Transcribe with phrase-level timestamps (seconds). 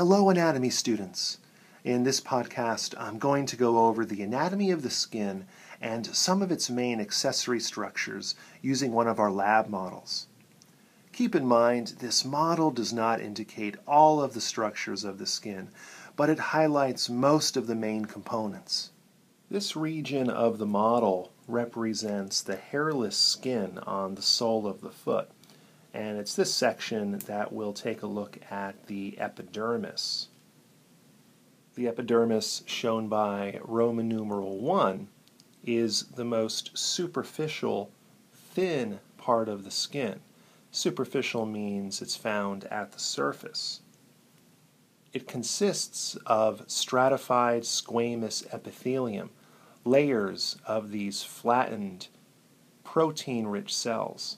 [0.00, 1.36] Hello, anatomy students.
[1.84, 5.44] In this podcast, I'm going to go over the anatomy of the skin
[5.78, 10.26] and some of its main accessory structures using one of our lab models.
[11.12, 15.68] Keep in mind, this model does not indicate all of the structures of the skin,
[16.16, 18.92] but it highlights most of the main components.
[19.50, 25.30] This region of the model represents the hairless skin on the sole of the foot
[25.92, 30.28] and it's this section that we'll take a look at the epidermis.
[31.74, 35.08] The epidermis, shown by Roman numeral 1,
[35.64, 37.90] is the most superficial,
[38.32, 40.20] thin part of the skin.
[40.70, 43.80] Superficial means it's found at the surface.
[45.12, 49.30] It consists of stratified squamous epithelium,
[49.84, 52.08] layers of these flattened,
[52.84, 54.36] protein rich cells.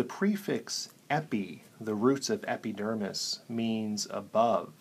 [0.00, 4.72] The prefix epi, the roots of epidermis, means above.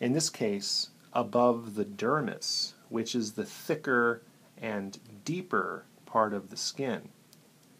[0.00, 4.22] In this case, above the dermis, which is the thicker
[4.60, 7.10] and deeper part of the skin.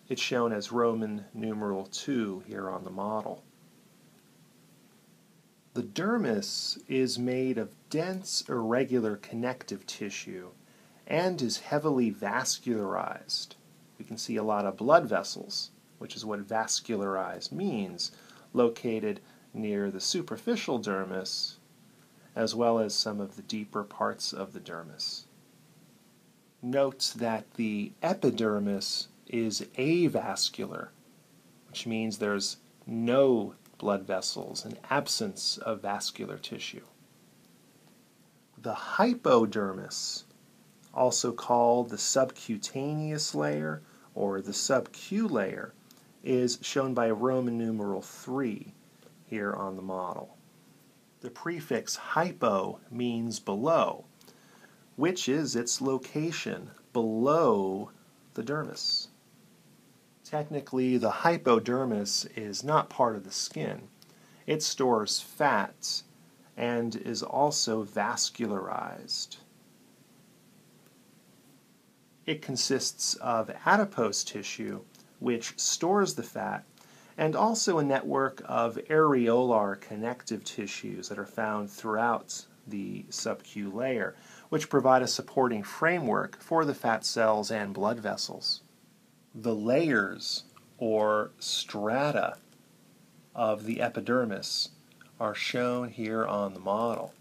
[0.09, 3.43] It's shown as Roman numeral 2 here on the model.
[5.75, 10.51] The dermis is made of dense, irregular connective tissue
[11.09, 13.57] and is heavily vascularized.
[13.99, 15.72] We can see a lot of blood vessels
[16.03, 18.11] which is what vascularized means,
[18.53, 19.21] located
[19.55, 21.55] near the superficial dermis,
[22.35, 25.27] as well as some of the deeper parts of the dermis.
[26.61, 30.89] Note that the epidermis is avascular,
[31.69, 36.85] which means there's no blood vessels, an absence of vascular tissue.
[38.61, 40.25] The hypodermis,
[40.93, 43.83] also called the subcutaneous layer
[44.17, 45.73] or the subq layer,
[46.23, 48.75] is shown by Roman numeral 3
[49.27, 50.37] here on the model.
[51.21, 54.05] The prefix hypo means below,
[54.97, 57.91] which is its location below
[58.35, 59.09] the dermis.
[60.25, 63.89] Technically, the hypodermis is not part of the skin.
[64.47, 66.05] It stores fats
[66.57, 69.37] and is also vascularized.
[72.25, 74.83] It consists of adipose tissue
[75.23, 76.65] which stores the fat,
[77.17, 84.15] and also a network of areolar connective tissues that are found throughout the subq layer,
[84.49, 88.63] which provide a supporting framework for the fat cells and blood vessels.
[89.35, 90.45] The layers,
[90.79, 92.37] or strata,
[93.35, 94.71] of the epidermis
[95.21, 97.15] are shown here on the model.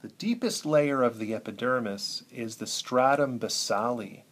[0.00, 4.22] The deepest layer of the epidermis is the stratum basale.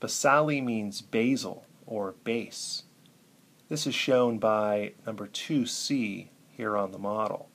[0.00, 2.82] Basale means basal, or base.
[3.68, 7.48] This is shown by number 2C here on the model.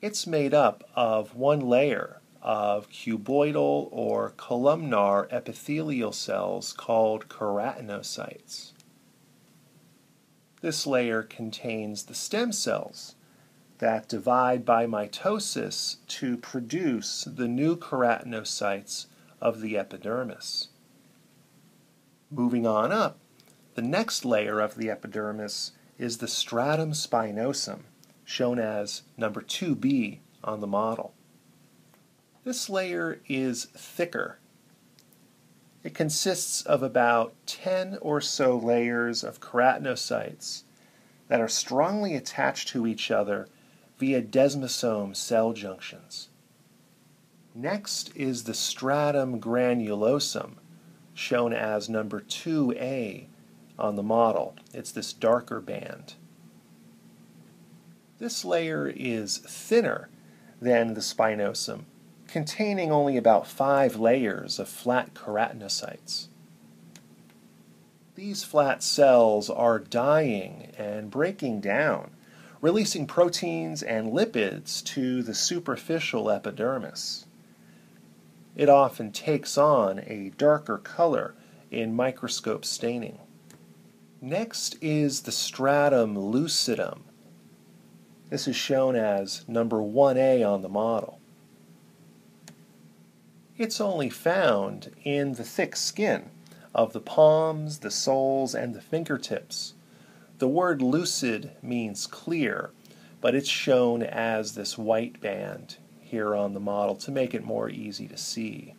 [0.00, 8.72] It's made up of one layer of cuboidal or columnar epithelial cells called keratinocytes.
[10.60, 13.14] This layer contains the stem cells
[13.78, 19.06] that divide by mitosis to produce the new keratinocytes
[19.40, 20.68] of the epidermis.
[22.34, 23.18] Moving on up,
[23.74, 27.80] the next layer of the epidermis is the stratum spinosum,
[28.24, 31.12] shown as number 2b on the model.
[32.42, 34.38] This layer is thicker.
[35.84, 40.62] It consists of about 10 or so layers of keratinocytes
[41.28, 43.46] that are strongly attached to each other
[43.98, 46.30] via desmosome cell junctions.
[47.54, 50.54] Next is the stratum granulosum,
[51.14, 53.26] shown as number 2A
[53.78, 54.54] on the model.
[54.72, 56.14] It's this darker band.
[58.18, 60.08] This layer is thinner
[60.60, 61.84] than the spinosum,
[62.28, 66.28] containing only about five layers of flat keratinocytes.
[68.14, 72.12] These flat cells are dying and breaking down,
[72.60, 77.26] releasing proteins and lipids to the superficial epidermis
[78.54, 81.34] it often takes on a darker color
[81.70, 83.18] in microscope staining.
[84.20, 87.00] Next is the stratum lucidum.
[88.30, 91.18] This is shown as number 1A on the model.
[93.58, 96.30] It's only found in the thick skin
[96.74, 99.74] of the palms, the soles, and the fingertips.
[100.38, 102.70] The word lucid means clear,
[103.20, 105.76] but it's shown as this white band
[106.12, 108.74] here on the model to make it more easy to see.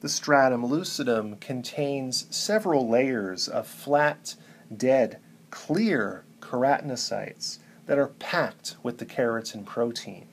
[0.00, 4.36] The stratum lucidum contains several layers of flat,
[4.74, 5.18] dead,
[5.50, 10.28] clear keratinocytes that are packed with the keratin protein.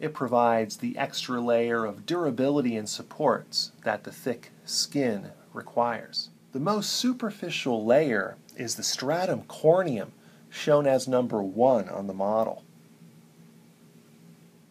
[0.00, 6.30] It provides the extra layer of durability and support that the thick skin requires.
[6.50, 10.10] The most superficial layer is the stratum corneum,
[10.50, 12.64] shown as number 1 on the model.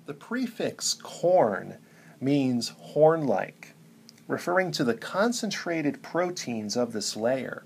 [0.07, 1.80] The prefix corn
[2.21, 3.74] means horn like,
[4.25, 7.65] referring to the concentrated proteins of this layer.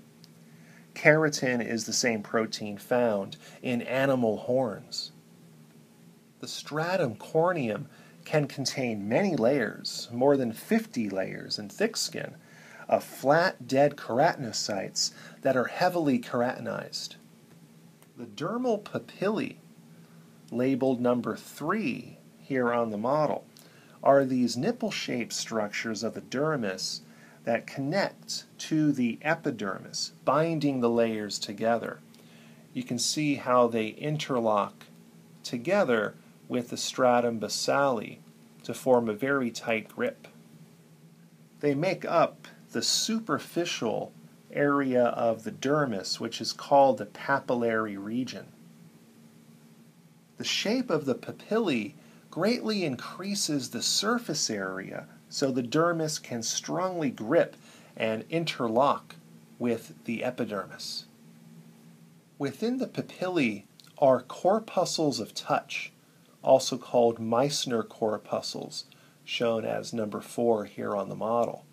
[0.92, 5.12] Keratin is the same protein found in animal horns.
[6.40, 7.86] The stratum corneum
[8.24, 12.34] can contain many layers, more than 50 layers in thick skin,
[12.88, 15.12] of flat, dead keratinocytes
[15.42, 17.14] that are heavily keratinized.
[18.16, 19.58] The dermal papillae,
[20.50, 23.44] labeled number 3 here on the model,
[24.02, 27.00] are these nipple-shaped structures of the dermis
[27.44, 32.00] that connect to the epidermis, binding the layers together.
[32.72, 34.86] You can see how they interlock
[35.42, 36.14] together
[36.48, 38.18] with the stratum basale
[38.64, 40.28] to form a very tight grip.
[41.60, 44.12] They make up the superficial
[44.52, 48.46] area of the dermis, which is called the papillary region.
[50.38, 51.94] The shape of the papillae
[52.32, 57.54] greatly increases the surface area so the dermis can strongly grip
[57.94, 59.16] and interlock
[59.58, 61.04] with the epidermis.
[62.38, 63.64] Within the papillae
[63.98, 65.92] are corpuscles of touch,
[66.42, 68.86] also called Meissner corpuscles,
[69.24, 71.66] shown as number 4 here on the model.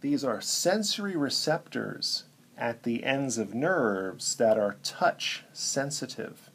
[0.00, 2.22] These are sensory receptors
[2.56, 6.50] at the ends of nerves that are touch sensitive.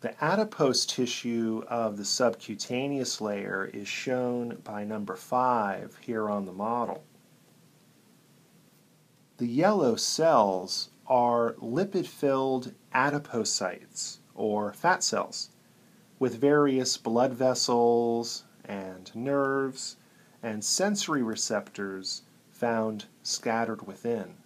[0.00, 6.52] The adipose tissue of the subcutaneous layer is shown by number 5 here on the
[6.52, 7.04] model.
[9.36, 15.50] The yellow cells are lipid-filled adipocytes or fat cells,
[16.18, 19.96] with various blood vessels and nerves
[20.42, 24.36] and sensory receptors found scattered within.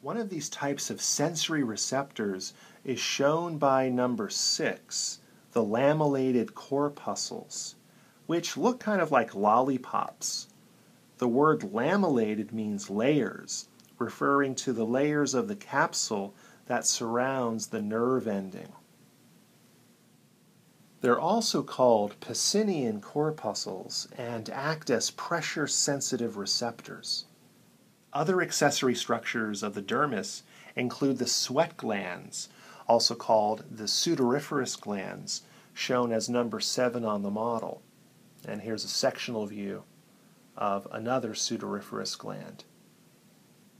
[0.00, 2.54] One of these types of sensory receptors
[2.84, 5.20] is shown by number six,
[5.52, 7.76] the lamellated corpuscles,
[8.26, 10.48] which look kind of like lollipops.
[11.18, 13.68] The word lamellated means layers,
[13.98, 16.34] referring to the layers of the capsule
[16.66, 18.72] that surrounds the nerve ending.
[21.02, 27.26] They're also called Pacinian corpuscles and act as pressure sensitive receptors.
[28.12, 30.42] Other accessory structures of the dermis
[30.76, 32.48] include the sweat glands,
[32.88, 35.42] also called the sudoriferous glands,
[35.74, 37.82] shown as number 7 on the model.
[38.46, 39.84] And here's a sectional view
[40.56, 42.64] of another sudoriferous gland.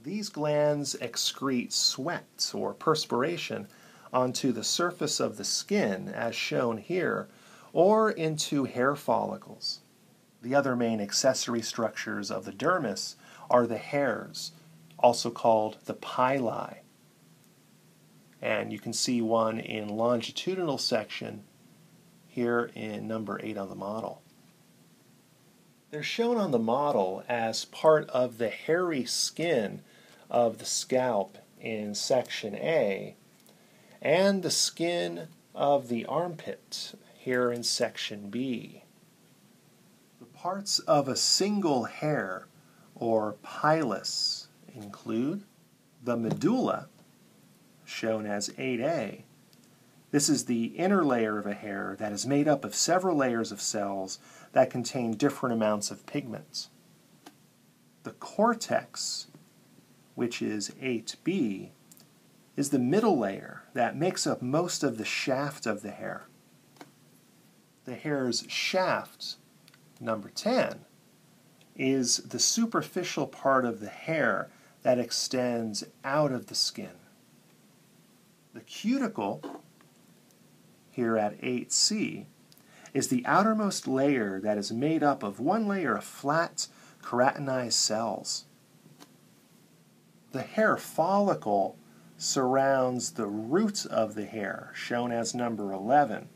[0.01, 3.67] These glands excrete sweat or perspiration
[4.11, 7.27] onto the surface of the skin, as shown here,
[7.71, 9.79] or into hair follicles.
[10.41, 13.15] The other main accessory structures of the dermis
[13.49, 14.51] are the hairs,
[14.99, 16.79] also called the pili.
[18.43, 21.45] And you can see one in longitudinal section
[22.27, 24.21] here in number 8 on the model.
[25.91, 29.81] They're shown on the model as part of the hairy skin
[30.29, 33.15] of the scalp in section A
[34.01, 38.83] and the skin of the armpit here in section B.
[40.19, 42.47] The parts of a single hair
[42.93, 45.43] or pilus include
[46.03, 46.89] the medulla,
[47.93, 49.21] shown as 8A.
[50.11, 53.51] This is the inner layer of a hair that is made up of several layers
[53.51, 54.19] of cells
[54.51, 56.69] that contain different amounts of pigments.
[58.03, 59.27] The cortex
[60.15, 61.69] which is 8b,
[62.55, 66.27] is the middle layer that makes up most of the shaft of the hair.
[67.85, 69.35] The hair's shaft,
[69.99, 70.85] number 10,
[71.75, 74.49] is the superficial part of the hair
[74.83, 76.91] that extends out of the skin.
[78.53, 79.41] The cuticle,
[80.91, 82.25] here at 8c,
[82.93, 86.67] is the outermost layer that is made up of one layer of flat
[87.01, 88.45] keratinized cells.
[90.33, 91.77] The hair follicle
[92.17, 96.29] surrounds the roots of the hair, shown as number 11,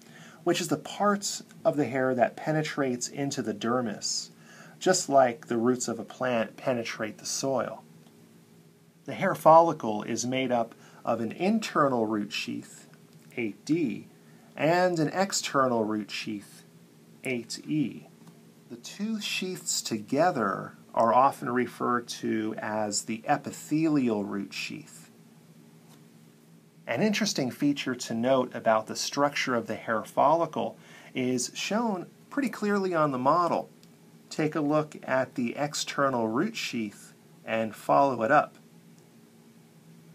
[0.43, 4.29] which is the part of the hair that penetrates into the dermis,
[4.79, 7.83] just like the roots of a plant penetrate the soil.
[9.05, 10.73] The hair follicle is made up
[11.07, 12.89] of an internal root sheath,
[13.37, 14.07] 8D,
[14.57, 16.63] and an external root sheath,
[17.23, 18.07] 8E.
[18.69, 25.09] The two sheaths together are often referred to as the epithelial root sheath.
[26.85, 30.77] An interesting feature to note about the structure of the hair follicle
[31.15, 33.69] is shown pretty clearly on the model.
[34.29, 37.13] Take a look at the external root sheath
[37.45, 38.57] and follow it up.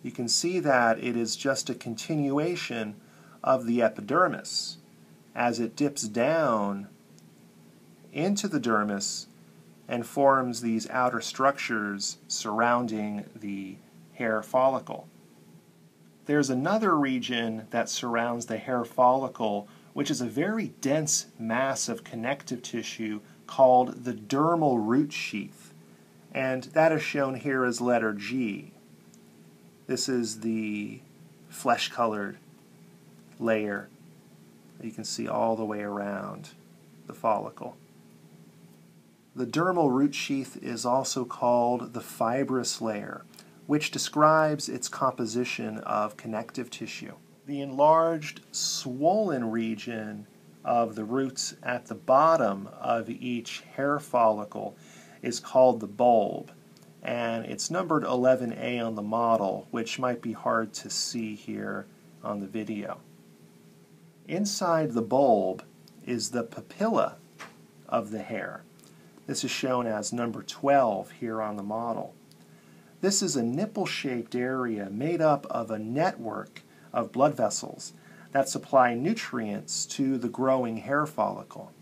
[0.02, 2.96] You can see that it is just a continuation
[3.42, 4.78] of the epidermis
[5.34, 6.88] as it dips down
[8.12, 9.26] into the dermis
[9.88, 13.76] and forms these outer structures surrounding the
[14.14, 15.08] hair follicle.
[16.26, 22.04] There's another region that surrounds the hair follicle, which is a very dense mass of
[22.04, 25.74] connective tissue called the dermal root sheath.
[26.32, 28.72] And that is shown here as letter G.
[29.92, 31.00] This is the
[31.50, 32.38] flesh colored
[33.38, 33.90] layer
[34.80, 36.48] you can see all the way around
[37.06, 37.76] the follicle.
[39.36, 43.26] The dermal root sheath is also called the fibrous layer
[43.66, 47.16] which describes its composition of connective tissue.
[47.44, 50.26] The enlarged, swollen region
[50.64, 54.74] of the roots at the bottom of each hair follicle
[55.20, 56.50] is called the bulb,
[57.02, 61.86] and it's numbered 11A on the model, which might be hard to see here
[62.22, 62.98] on the video.
[64.28, 65.64] Inside the bulb
[66.06, 67.14] is the papilla
[67.88, 68.62] of the hair.
[69.26, 72.14] This is shown as number 12 here on the model.
[73.00, 77.92] This is a nipple-shaped area made up of a network of blood vessels
[78.30, 81.72] that supply nutrients to the growing hair follicle.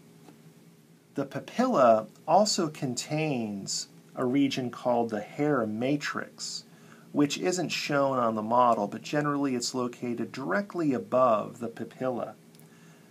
[1.14, 6.64] The papilla also contains a region called the hair matrix,
[7.12, 12.34] which isn't shown on the model, but generally it's located directly above the papilla.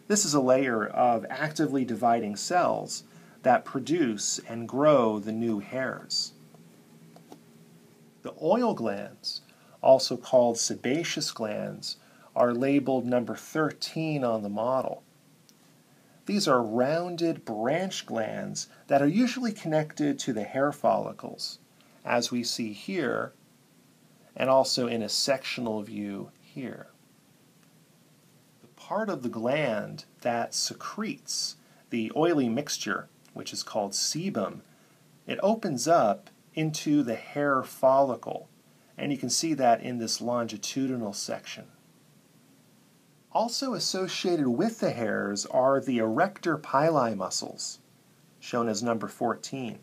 [0.08, 3.04] This is a layer of actively dividing cells
[3.44, 6.34] that produce and grow the new hairs.
[8.22, 9.42] The oil glands,
[9.82, 11.98] also called sebaceous glands,
[12.36, 15.04] are labeled number 13 on the model.
[16.30, 21.58] These are rounded branch glands that are usually connected to the hair follicles,
[22.06, 23.34] as we see here,
[24.36, 26.90] and also in a sectional view here.
[28.62, 31.56] The part of the gland that secretes
[31.90, 34.62] the oily mixture, which is called sebum,
[35.26, 38.50] it opens up into the hair follicle.
[39.00, 41.70] And you can see that in this longitudinal section.
[43.32, 47.78] Also associated with the hairs are the erector pili muscles,
[48.40, 49.78] shown as number 14.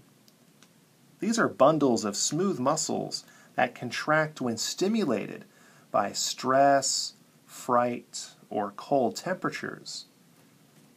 [1.20, 3.24] These are bundles of smooth muscles
[3.54, 5.44] that contract when stimulated
[5.92, 10.06] by stress, fright, or cold temperatures.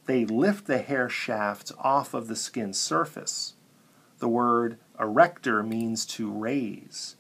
[0.07, 3.53] They lift the hair shaft off of the skin surface.
[4.17, 7.15] The word erector means to raise.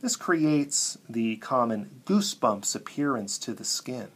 [0.00, 4.08] This creates the common goosebumps appearance to the skin.